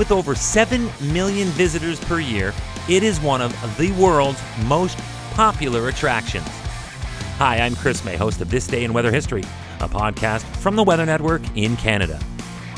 With 0.00 0.12
over 0.12 0.34
7 0.34 0.88
million 1.12 1.48
visitors 1.48 2.00
per 2.00 2.20
year, 2.20 2.54
it 2.88 3.02
is 3.02 3.20
one 3.20 3.42
of 3.42 3.52
the 3.76 3.92
world's 3.92 4.40
most 4.64 4.96
popular 5.32 5.90
attractions. 5.90 6.48
Hi, 7.36 7.58
I'm 7.58 7.76
Chris 7.76 8.02
May, 8.02 8.16
host 8.16 8.40
of 8.40 8.50
This 8.50 8.66
Day 8.66 8.84
in 8.84 8.94
Weather 8.94 9.12
History, 9.12 9.42
a 9.78 9.90
podcast 9.90 10.40
from 10.56 10.74
the 10.74 10.82
Weather 10.82 11.04
Network 11.04 11.42
in 11.54 11.76
Canada. 11.76 12.18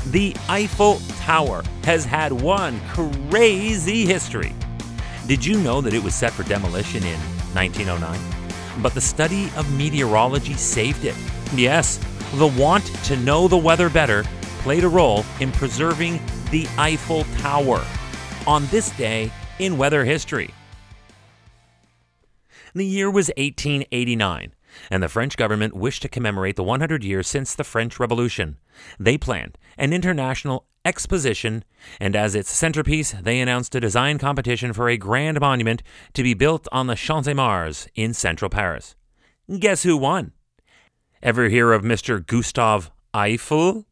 The 0.07 0.35
Eiffel 0.49 0.99
Tower 1.21 1.63
has 1.85 2.05
had 2.05 2.33
one 2.33 2.81
crazy 2.89 4.05
history. 4.05 4.53
Did 5.29 5.47
you 5.47 5.61
know 5.61 5.81
that 5.81 5.95
it 5.95 6.03
was 6.03 6.17
set 6.17 6.33
for 6.33 6.43
demolition 6.43 7.05
in 7.05 7.21
1909? 7.55 8.83
But 8.83 8.95
the 8.95 9.01
study 9.01 9.49
of 9.57 9.73
meteorology 9.79 10.55
saved 10.55 11.05
it. 11.05 11.15
Yes, 11.55 12.01
the 12.35 12.49
want 12.49 12.85
to 13.05 13.17
know 13.19 13.47
the 13.47 13.57
weather 13.57 13.89
better 13.89 14.25
played 14.63 14.83
a 14.83 14.89
role 14.89 15.25
in 15.39 15.53
preserving 15.53 16.21
the 16.53 16.69
Eiffel 16.77 17.25
Tower 17.39 17.83
on 18.47 18.67
this 18.67 18.91
day 18.99 19.33
in 19.59 19.79
weather 19.79 20.05
history. 20.05 20.51
The 22.75 22.85
year 22.85 23.11
was 23.11 23.29
1889, 23.39 24.55
and 24.91 25.03
the 25.03 25.09
French 25.09 25.39
government 25.39 25.75
wished 25.75 26.03
to 26.03 26.11
commemorate 26.11 26.57
the 26.57 26.63
100 26.63 27.05
years 27.05 27.27
since 27.27 27.55
the 27.55 27.65
French 27.65 27.99
Revolution. 27.99 28.59
They 29.01 29.17
planned 29.17 29.57
an 29.79 29.95
international 29.95 30.67
exposition, 30.85 31.65
and 31.99 32.15
as 32.15 32.35
its 32.35 32.51
centerpiece, 32.51 33.13
they 33.13 33.41
announced 33.41 33.75
a 33.75 33.81
design 33.81 34.19
competition 34.19 34.75
for 34.75 34.91
a 34.91 34.99
grand 34.99 35.41
monument 35.41 35.83
to 36.13 36.23
be 36.23 36.35
built 36.35 36.69
on 36.71 36.87
the 36.87 36.97
Champs 36.97 37.29
Elysees 37.29 37.37
Mars 37.37 37.89
in 37.95 38.13
central 38.13 38.51
Paris. 38.51 38.95
Guess 39.59 39.85
who 39.85 39.97
won? 39.97 40.33
Ever 41.23 41.49
hear 41.49 41.73
of 41.73 41.81
Mr. 41.81 42.25
Gustave 42.25 42.91
Eiffel? 43.15 43.87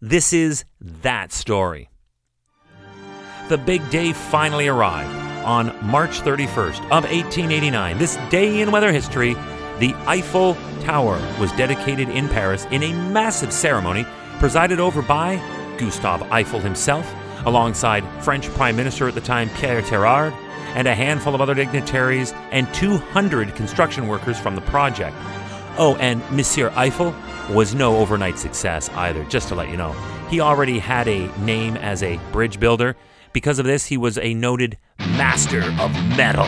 This 0.00 0.32
is 0.32 0.64
that 0.80 1.30
story. 1.30 1.90
The 3.52 3.58
big 3.58 3.90
day 3.90 4.14
finally 4.14 4.66
arrived 4.66 5.14
on 5.44 5.76
March 5.86 6.22
31st 6.22 6.78
of 6.84 7.04
1889. 7.04 7.98
This 7.98 8.16
day 8.30 8.62
in 8.62 8.72
weather 8.72 8.90
history, 8.90 9.34
the 9.78 9.92
Eiffel 10.06 10.56
Tower 10.80 11.20
was 11.38 11.52
dedicated 11.52 12.08
in 12.08 12.30
Paris 12.30 12.66
in 12.70 12.82
a 12.82 12.94
massive 13.10 13.52
ceremony 13.52 14.06
presided 14.38 14.80
over 14.80 15.02
by 15.02 15.36
Gustave 15.76 16.24
Eiffel 16.30 16.60
himself, 16.60 17.14
alongside 17.44 18.02
French 18.24 18.48
Prime 18.54 18.74
Minister 18.74 19.06
at 19.06 19.14
the 19.14 19.20
time 19.20 19.50
Pierre 19.50 19.82
Tirard, 19.82 20.32
and 20.74 20.88
a 20.88 20.94
handful 20.94 21.34
of 21.34 21.42
other 21.42 21.54
dignitaries 21.54 22.32
and 22.52 22.72
200 22.72 23.54
construction 23.54 24.08
workers 24.08 24.38
from 24.38 24.54
the 24.54 24.62
project. 24.62 25.14
Oh, 25.76 25.98
and 26.00 26.22
Monsieur 26.34 26.72
Eiffel 26.74 27.14
was 27.50 27.74
no 27.74 27.98
overnight 27.98 28.38
success 28.38 28.88
either, 28.94 29.22
just 29.24 29.48
to 29.48 29.54
let 29.54 29.68
you 29.68 29.76
know. 29.76 29.92
He 30.30 30.40
already 30.40 30.78
had 30.78 31.06
a 31.06 31.28
name 31.40 31.76
as 31.76 32.02
a 32.02 32.18
bridge 32.32 32.58
builder. 32.58 32.96
Because 33.32 33.58
of 33.58 33.64
this, 33.64 33.86
he 33.86 33.96
was 33.96 34.18
a 34.18 34.34
noted 34.34 34.78
master 34.98 35.62
of 35.80 35.92
metal. 36.16 36.44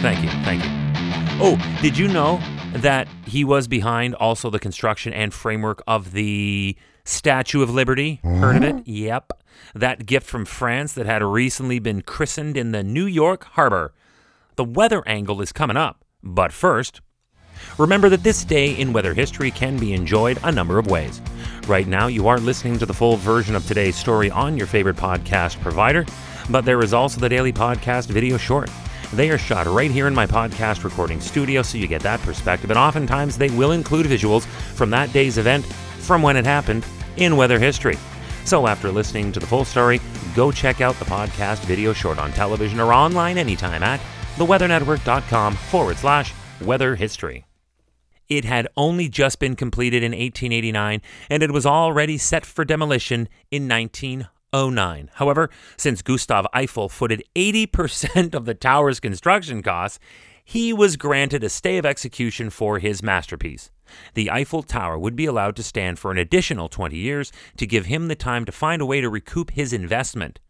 Thank 0.00 0.22
you, 0.22 0.30
thank 0.44 0.64
you. 0.64 0.70
Oh, 1.40 1.78
did 1.82 1.98
you 1.98 2.08
know 2.08 2.40
that 2.72 3.08
he 3.26 3.44
was 3.44 3.68
behind 3.68 4.14
also 4.14 4.50
the 4.50 4.58
construction 4.58 5.12
and 5.12 5.32
framework 5.32 5.82
of 5.86 6.12
the 6.12 6.76
Statue 7.04 7.62
of 7.62 7.70
Liberty? 7.70 8.20
Heard 8.22 8.56
of 8.56 8.62
it? 8.62 8.74
Oh. 8.76 8.82
Yep. 8.84 9.32
That 9.74 10.06
gift 10.06 10.26
from 10.26 10.44
France 10.44 10.92
that 10.94 11.06
had 11.06 11.22
recently 11.22 11.78
been 11.78 12.02
christened 12.02 12.56
in 12.56 12.72
the 12.72 12.82
New 12.82 13.06
York 13.06 13.44
harbor. 13.44 13.92
The 14.56 14.64
weather 14.64 15.02
angle 15.06 15.40
is 15.40 15.52
coming 15.52 15.76
up, 15.76 16.04
but 16.22 16.52
first, 16.52 17.00
Remember 17.76 18.08
that 18.08 18.22
this 18.22 18.44
day 18.44 18.72
in 18.72 18.92
weather 18.92 19.14
history 19.14 19.50
can 19.50 19.78
be 19.78 19.92
enjoyed 19.92 20.38
a 20.42 20.52
number 20.52 20.78
of 20.78 20.86
ways. 20.86 21.20
Right 21.68 21.86
now, 21.86 22.06
you 22.06 22.28
are 22.28 22.38
listening 22.38 22.78
to 22.78 22.86
the 22.86 22.94
full 22.94 23.18
version 23.18 23.54
of 23.54 23.66
today's 23.66 23.94
story 23.94 24.30
on 24.30 24.56
your 24.56 24.66
favorite 24.66 24.96
podcast 24.96 25.60
provider, 25.60 26.06
but 26.48 26.64
there 26.64 26.82
is 26.82 26.94
also 26.94 27.20
the 27.20 27.28
daily 27.28 27.52
podcast 27.52 28.06
video 28.06 28.38
short. 28.38 28.70
They 29.12 29.28
are 29.28 29.36
shot 29.36 29.66
right 29.66 29.90
here 29.90 30.06
in 30.06 30.14
my 30.14 30.26
podcast 30.26 30.82
recording 30.82 31.20
studio, 31.20 31.60
so 31.60 31.76
you 31.76 31.86
get 31.86 32.00
that 32.02 32.20
perspective, 32.20 32.70
and 32.70 32.78
oftentimes 32.78 33.36
they 33.36 33.50
will 33.50 33.72
include 33.72 34.06
visuals 34.06 34.46
from 34.46 34.88
that 34.90 35.12
day's 35.12 35.36
event 35.36 35.66
from 35.66 36.22
when 36.22 36.38
it 36.38 36.46
happened 36.46 36.86
in 37.18 37.36
weather 37.36 37.58
history. 37.58 37.98
So, 38.46 38.66
after 38.66 38.90
listening 38.90 39.30
to 39.32 39.40
the 39.40 39.46
full 39.46 39.66
story, 39.66 40.00
go 40.34 40.50
check 40.50 40.80
out 40.80 40.98
the 40.98 41.04
podcast 41.04 41.58
video 41.66 41.92
short 41.92 42.18
on 42.18 42.32
television 42.32 42.80
or 42.80 42.94
online 42.94 43.36
anytime 43.36 43.82
at 43.82 44.00
theweathernetwork.com 44.36 45.54
forward 45.54 45.98
slash 45.98 46.32
weather 46.62 46.94
history. 46.94 47.44
It 48.28 48.44
had 48.44 48.68
only 48.76 49.08
just 49.08 49.38
been 49.38 49.56
completed 49.56 50.02
in 50.02 50.12
1889 50.12 51.00
and 51.30 51.42
it 51.42 51.52
was 51.52 51.66
already 51.66 52.18
set 52.18 52.44
for 52.44 52.64
demolition 52.64 53.28
in 53.50 53.68
1909. 53.68 55.10
However, 55.14 55.50
since 55.76 56.02
Gustave 56.02 56.48
Eiffel 56.52 56.88
footed 56.88 57.24
80% 57.34 58.34
of 58.34 58.44
the 58.44 58.54
tower's 58.54 59.00
construction 59.00 59.62
costs, 59.62 59.98
he 60.44 60.72
was 60.72 60.96
granted 60.96 61.44
a 61.44 61.48
stay 61.48 61.76
of 61.78 61.84
execution 61.84 62.48
for 62.48 62.78
his 62.78 63.02
masterpiece. 63.02 63.70
The 64.14 64.30
Eiffel 64.30 64.62
Tower 64.62 64.98
would 64.98 65.16
be 65.16 65.26
allowed 65.26 65.56
to 65.56 65.62
stand 65.62 65.98
for 65.98 66.10
an 66.10 66.18
additional 66.18 66.68
20 66.68 66.96
years 66.96 67.32
to 67.56 67.66
give 67.66 67.86
him 67.86 68.08
the 68.08 68.14
time 68.14 68.44
to 68.44 68.52
find 68.52 68.80
a 68.80 68.86
way 68.86 69.00
to 69.00 69.08
recoup 69.08 69.50
his 69.50 69.72
investment. 69.72 70.40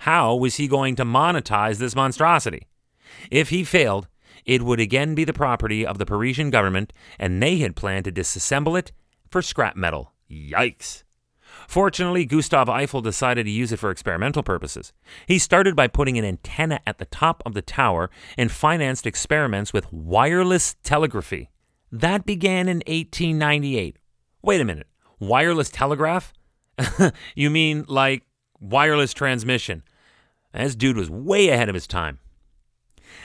How 0.00 0.34
was 0.34 0.56
he 0.56 0.68
going 0.68 0.96
to 0.96 1.04
monetize 1.04 1.78
this 1.78 1.96
monstrosity? 1.96 2.66
If 3.30 3.50
he 3.50 3.64
failed, 3.64 4.08
it 4.46 4.62
would 4.62 4.80
again 4.80 5.14
be 5.14 5.24
the 5.24 5.32
property 5.32 5.84
of 5.84 5.98
the 5.98 6.06
Parisian 6.06 6.50
government, 6.50 6.92
and 7.18 7.42
they 7.42 7.58
had 7.58 7.76
planned 7.76 8.04
to 8.04 8.12
disassemble 8.12 8.78
it 8.78 8.92
for 9.28 9.42
scrap 9.42 9.76
metal. 9.76 10.12
Yikes! 10.30 11.02
Fortunately, 11.68 12.24
Gustave 12.24 12.70
Eiffel 12.70 13.00
decided 13.00 13.44
to 13.44 13.50
use 13.50 13.72
it 13.72 13.78
for 13.78 13.90
experimental 13.90 14.42
purposes. 14.42 14.92
He 15.26 15.38
started 15.38 15.74
by 15.74 15.88
putting 15.88 16.16
an 16.16 16.24
antenna 16.24 16.80
at 16.86 16.98
the 16.98 17.06
top 17.06 17.42
of 17.44 17.54
the 17.54 17.62
tower 17.62 18.10
and 18.38 18.52
financed 18.52 19.06
experiments 19.06 19.72
with 19.72 19.92
wireless 19.92 20.76
telegraphy. 20.82 21.50
That 21.90 22.26
began 22.26 22.68
in 22.68 22.78
1898. 22.86 23.96
Wait 24.42 24.60
a 24.60 24.64
minute, 24.64 24.86
wireless 25.18 25.70
telegraph? 25.70 26.32
you 27.34 27.50
mean 27.50 27.84
like 27.88 28.22
wireless 28.60 29.12
transmission? 29.12 29.82
This 30.52 30.76
dude 30.76 30.96
was 30.96 31.10
way 31.10 31.48
ahead 31.48 31.68
of 31.68 31.74
his 31.74 31.86
time. 31.86 32.18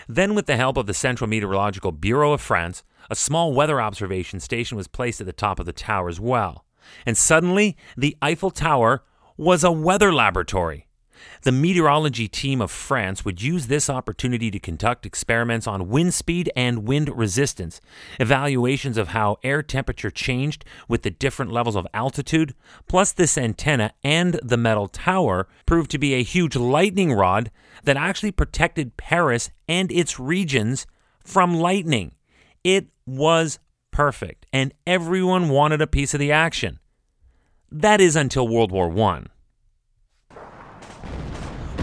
Then, 0.08 0.36
with 0.36 0.46
the 0.46 0.58
help 0.58 0.78
of 0.78 0.86
the 0.86 0.94
Central 0.94 1.30
Meteorological 1.30 1.92
Bureau 1.92 2.34
of 2.34 2.42
France, 2.42 2.84
a 3.10 3.16
small 3.16 3.54
weather 3.54 3.82
observation 3.82 4.40
station 4.40 4.78
was 4.78 4.88
placed 4.88 5.22
at 5.22 5.28
the 5.28 5.34
top 5.34 5.60
of 5.60 5.66
the 5.66 5.74
tower 5.74 6.10
as 6.10 6.20
well. 6.20 6.66
And 7.06 7.18
suddenly, 7.18 7.78
the 7.96 8.18
Eiffel 8.22 8.52
Tower 8.52 9.04
was 9.38 9.64
a 9.64 9.72
weather 9.72 10.14
laboratory. 10.14 10.88
The 11.44 11.52
meteorology 11.52 12.28
team 12.28 12.62
of 12.62 12.70
France 12.70 13.26
would 13.26 13.42
use 13.42 13.66
this 13.66 13.90
opportunity 13.90 14.52
to 14.52 14.60
conduct 14.60 15.08
experiments 15.08 15.66
on 15.66 15.90
wind 15.90 16.14
speed 16.14 16.52
and 16.56 16.88
wind 16.88 17.10
resistance, 17.18 17.82
evaluations 18.20 18.96
of 18.96 19.08
how 19.08 19.38
air 19.44 19.64
temperature 19.64 20.12
changed 20.12 20.64
with 20.88 21.02
the 21.02 21.10
different 21.10 21.52
levels 21.52 21.76
of 21.76 21.88
altitude, 21.96 22.54
plus 22.88 23.12
this 23.12 23.40
antenna 23.40 23.92
and 24.04 24.40
the 24.44 24.58
metal 24.58 24.88
tower 24.88 25.48
proved 25.66 25.90
to 25.90 25.98
be 25.98 26.14
a 26.14 26.22
huge 26.22 26.56
lightning 26.56 27.12
rod 27.12 27.50
that 27.86 27.98
actually 27.98 28.32
protected 28.32 28.96
Paris 28.96 29.50
and 29.68 29.92
its 29.92 30.20
regions 30.20 30.86
from 31.24 31.56
lightning. 31.56 32.12
It 32.64 32.90
was 33.08 33.58
perfect, 33.90 34.46
and 34.54 34.76
everyone 34.86 35.50
wanted 35.50 35.82
a 35.82 35.88
piece 35.88 36.14
of 36.14 36.20
the 36.20 36.32
action. 36.32 36.78
That 37.72 38.00
is 38.00 38.16
until 38.16 38.48
World 38.48 38.72
War 38.72 38.96
I. 39.00 39.24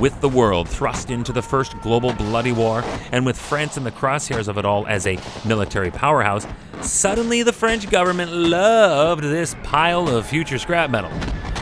With 0.01 0.21
the 0.21 0.29
world 0.29 0.69
thrust 0.69 1.11
into 1.11 1.33
the 1.33 1.43
first 1.43 1.77
global 1.81 2.13
bloody 2.13 2.53
war, 2.53 2.85
and 3.11 3.27
with 3.27 3.37
France 3.37 3.77
in 3.77 3.83
the 3.83 3.91
crosshairs 3.91 4.47
of 4.47 4.57
it 4.57 4.65
all 4.65 4.87
as 4.87 5.09
a 5.09 5.19
military 5.45 5.91
powerhouse, 5.91 6.47
suddenly 6.83 7.43
the 7.43 7.53
French 7.53 7.91
government 7.91 8.33
loved 8.33 9.25
this 9.25 9.57
pile 9.65 10.09
of 10.09 10.25
future 10.25 10.59
scrap 10.59 10.91
metal. 10.91 11.11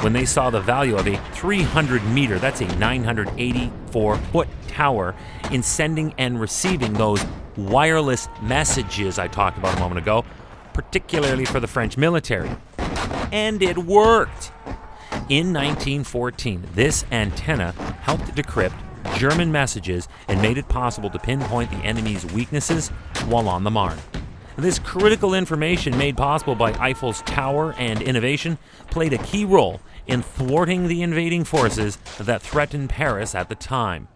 When 0.03 0.13
they 0.13 0.27
saw 0.27 0.51
the 0.51 0.61
value 0.61 0.97
of 0.97 1.09
a 1.09 1.17
300 1.33 2.05
meter, 2.05 2.39
that's 2.39 2.61
a 2.61 2.77
984 2.77 4.19
foot 4.19 4.49
tower, 4.69 5.15
in 5.51 5.63
sending 5.63 6.13
and 6.19 6.39
receiving 6.39 6.93
those 6.93 7.25
wireless 7.57 8.29
messages 8.43 9.19
I 9.19 9.29
talked 9.29 9.57
about 9.57 9.79
a 9.79 9.81
moment 9.81 9.99
ago, 9.99 10.27
particularly 10.75 11.47
for 11.47 11.59
the 11.59 11.67
French 11.67 11.97
military. 11.97 12.51
And 13.33 13.63
it 13.63 13.79
worked. 13.79 14.53
In 15.29 15.53
1914, 15.53 16.69
this 16.75 17.05
antenna 17.11 17.75
helped 18.07 18.33
decrypt 18.37 18.73
German 19.19 19.51
messages 19.51 20.07
and 20.29 20.41
made 20.41 20.59
it 20.59 20.69
possible 20.69 21.11
to 21.11 21.19
pinpoint 21.19 21.69
the 21.73 21.79
enemy's 21.79 22.25
weaknesses 22.27 22.89
while 23.27 23.49
on 23.49 23.65
the 23.65 23.71
Marne. 23.71 23.99
This 24.57 24.79
critical 24.79 25.35
information, 25.35 25.99
made 25.99 26.17
possible 26.17 26.55
by 26.55 26.71
Eiffel's 26.75 27.21
tower 27.23 27.75
and 27.79 28.01
innovation, 28.01 28.59
played 28.93 29.13
a 29.13 29.19
key 29.19 29.45
role 29.45 29.81
in 30.07 30.23
thwarting 30.23 30.87
the 30.87 31.03
invading 31.03 31.43
forces 31.43 31.97
that 32.21 32.43
threatened 32.43 32.91
Paris 32.91 33.35
at 33.35 33.49
the 33.49 33.57
time. 33.57 34.07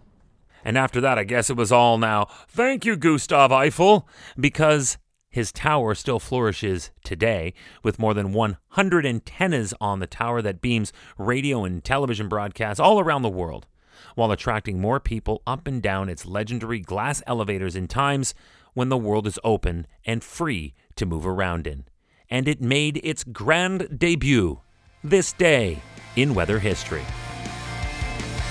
And 0.63 0.77
after 0.77 1.01
that, 1.01 1.17
I 1.17 1.25
guess 1.25 1.49
it 1.49 1.57
was 1.57 1.73
all 1.73 1.97
now, 1.97 2.27
thank 2.47 2.85
you, 2.85 2.95
Gustave 2.95 3.53
Eiffel, 3.53 4.07
because 4.39 4.97
His 5.29 5.51
tower 5.51 5.95
still 5.95 6.19
flourishes 6.19 6.91
today, 7.03 7.53
with 7.83 7.99
more 7.99 8.13
than 8.13 8.31
100 8.31 9.05
antennas 9.05 9.73
on 9.81 9.99
the 9.99 10.07
tower 10.07 10.41
that 10.41 10.61
beams 10.61 10.93
radio 11.17 11.65
and 11.65 11.83
television 11.83 12.29
broadcasts 12.29 12.79
all 12.79 12.99
around 12.99 13.21
the 13.21 13.29
world, 13.29 13.67
while 14.15 14.31
attracting 14.31 14.79
more 14.79 14.99
people 14.99 15.41
up 15.45 15.67
and 15.67 15.81
down 15.81 16.09
its 16.09 16.25
legendary 16.25 16.79
glass 16.79 17.21
elevators 17.27 17.75
in 17.75 17.87
times 17.87 18.33
when 18.73 18.89
the 18.89 18.97
world 18.97 19.27
is 19.27 19.39
open 19.43 19.87
and 20.05 20.23
free 20.23 20.73
to 20.95 21.05
move 21.05 21.25
around 21.25 21.67
in. 21.67 21.85
And 22.29 22.47
it 22.47 22.61
made 22.61 22.99
its 23.03 23.23
grand 23.23 23.99
debut 23.99 24.61
this 25.03 25.33
day 25.33 25.81
in 26.15 26.33
weather 26.33 26.59
history. 26.59 27.03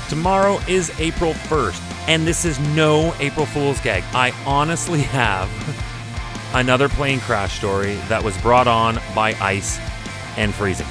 Tomorrow 0.08 0.58
is 0.68 0.90
April 0.98 1.34
1st, 1.34 2.08
and 2.08 2.26
this 2.26 2.44
is 2.44 2.58
no 2.74 3.14
April 3.20 3.46
Fool's 3.46 3.80
gag. 3.80 4.02
I 4.12 4.32
honestly 4.44 5.02
have 5.02 5.48
another 6.52 6.88
plane 6.88 7.20
crash 7.20 7.56
story 7.56 7.94
that 8.08 8.22
was 8.22 8.36
brought 8.38 8.66
on 8.66 8.98
by 9.14 9.34
ice 9.34 9.78
and 10.36 10.52
freezing. 10.52 10.88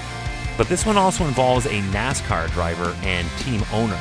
But 0.58 0.70
this 0.70 0.86
one 0.86 0.98
also 0.98 1.26
involves 1.26 1.66
a 1.66 1.82
NASCAR 1.92 2.50
driver 2.52 2.96
and 3.02 3.28
team 3.40 3.62
owner. 3.72 4.00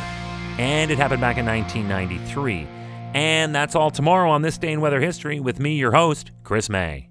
And 0.59 0.91
it 0.91 0.99
happened 0.99 1.21
back 1.21 1.39
in 1.39 1.47
1993. 1.47 2.67
And 3.15 3.55
that's 3.55 3.75
all 3.75 3.91
tomorrow 3.91 4.31
on 4.31 4.43
This 4.43 4.59
Day 4.59 4.73
in 4.73 4.81
Weather 4.81 5.01
History 5.01 5.41
with 5.41 5.59
me, 5.59 5.77
your 5.77 5.93
host, 5.93 6.31
Chris 6.45 6.69
May. 6.69 7.08